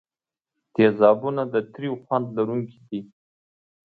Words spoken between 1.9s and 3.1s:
خوند لرونکي دي.